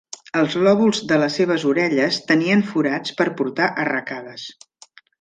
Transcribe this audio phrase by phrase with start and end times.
[0.39, 4.51] Els lòbuls de les seves orelles tenien forats per portar arracades.